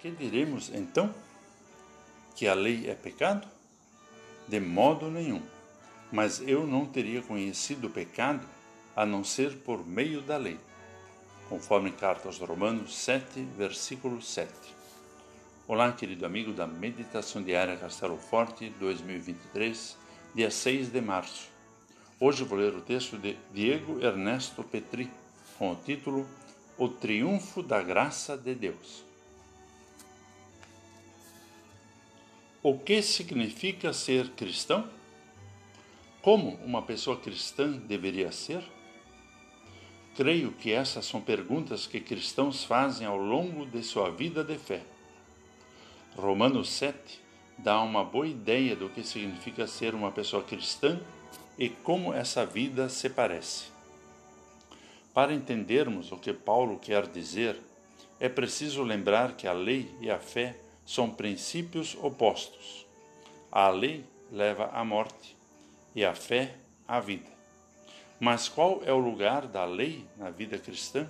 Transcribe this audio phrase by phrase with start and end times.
[0.00, 1.14] Que diremos então?
[2.34, 3.46] Que a lei é pecado?
[4.48, 5.42] De modo nenhum.
[6.10, 8.48] Mas eu não teria conhecido o pecado
[8.96, 10.58] a não ser por meio da lei.
[11.50, 14.50] Conforme carta aos Romanos 7, versículo 7.
[15.68, 19.98] Olá, querido amigo da Meditação Diária Castelo Forte 2023,
[20.34, 21.50] dia 6 de março.
[22.18, 25.10] Hoje vou ler o texto de Diego Ernesto Petri,
[25.58, 26.26] com o título
[26.78, 29.09] O Triunfo da Graça de Deus.
[32.62, 34.86] O que significa ser cristão?
[36.20, 38.62] Como uma pessoa cristã deveria ser?
[40.14, 44.82] Creio que essas são perguntas que cristãos fazem ao longo de sua vida de fé.
[46.14, 47.22] Romanos 7
[47.56, 51.00] dá uma boa ideia do que significa ser uma pessoa cristã
[51.58, 53.68] e como essa vida se parece.
[55.14, 57.58] Para entendermos o que Paulo quer dizer,
[58.18, 60.56] é preciso lembrar que a lei e a fé
[60.90, 62.84] são princípios opostos.
[63.52, 65.36] A lei leva à morte
[65.94, 66.56] e a fé
[66.86, 67.30] à vida.
[68.18, 71.08] Mas qual é o lugar da lei na vida cristã?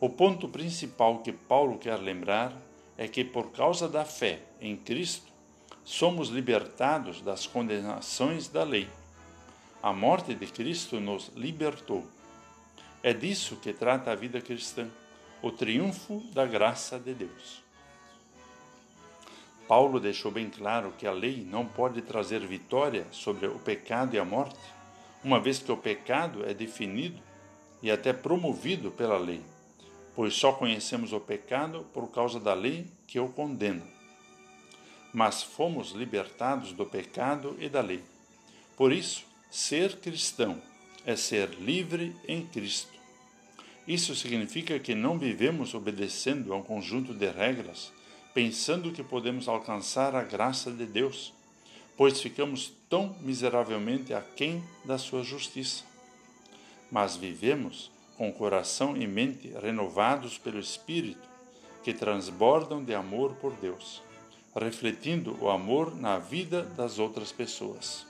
[0.00, 2.50] O ponto principal que Paulo quer lembrar
[2.96, 5.30] é que, por causa da fé em Cristo,
[5.84, 8.88] somos libertados das condenações da lei.
[9.82, 12.06] A morte de Cristo nos libertou.
[13.02, 14.88] É disso que trata a vida cristã,
[15.42, 17.65] o triunfo da graça de Deus.
[19.68, 24.18] Paulo deixou bem claro que a lei não pode trazer vitória sobre o pecado e
[24.18, 24.58] a morte,
[25.24, 27.20] uma vez que o pecado é definido
[27.82, 29.42] e até promovido pela lei,
[30.14, 33.82] pois só conhecemos o pecado por causa da lei que o condena.
[35.12, 38.04] Mas fomos libertados do pecado e da lei.
[38.76, 40.62] Por isso, ser cristão
[41.04, 42.92] é ser livre em Cristo.
[43.86, 47.92] Isso significa que não vivemos obedecendo a um conjunto de regras
[48.36, 51.32] pensando que podemos alcançar a graça de Deus,
[51.96, 55.84] pois ficamos tão miseravelmente aquém da sua justiça.
[56.90, 61.26] Mas vivemos com coração e mente renovados pelo Espírito,
[61.82, 64.02] que transbordam de amor por Deus,
[64.54, 68.06] refletindo o amor na vida das outras pessoas.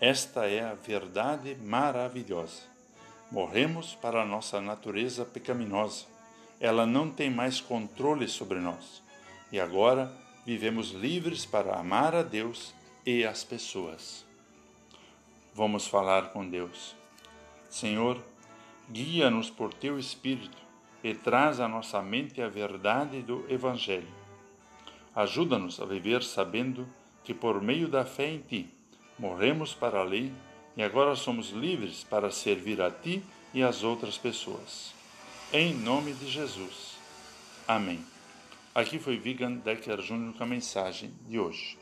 [0.00, 2.62] Esta é a verdade maravilhosa.
[3.30, 6.17] Morremos para a nossa natureza pecaminosa
[6.60, 9.02] ela não tem mais controle sobre nós.
[9.52, 10.12] E agora
[10.44, 12.74] vivemos livres para amar a Deus
[13.06, 14.24] e as pessoas.
[15.54, 16.94] Vamos falar com Deus.
[17.68, 18.22] Senhor,
[18.90, 20.56] guia-nos por teu Espírito
[21.02, 24.08] e traz à nossa mente a verdade do Evangelho.
[25.14, 26.86] Ajuda-nos a viver sabendo
[27.24, 28.70] que por meio da fé em Ti
[29.18, 30.32] morremos para a lei
[30.76, 34.97] e agora somos livres para servir a Ti e às outras pessoas.
[35.50, 36.98] Em nome de Jesus.
[37.66, 38.04] Amém.
[38.74, 41.78] Aqui foi Vigan Decker Júnior com a mensagem de hoje.